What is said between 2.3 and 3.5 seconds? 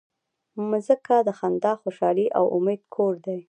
او امید کور دی.